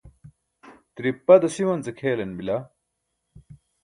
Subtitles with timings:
[0.93, 2.57] tiripa dasiwance kʰelan bila